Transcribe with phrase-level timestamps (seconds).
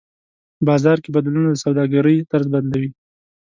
[0.67, 2.89] بازار کې بدلونونه د سوداګرۍ طرز بدلوي.